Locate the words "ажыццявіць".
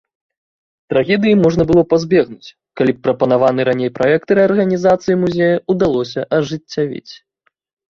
6.41-7.09